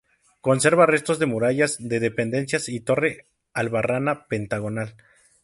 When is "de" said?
1.19-1.27, 1.79-1.99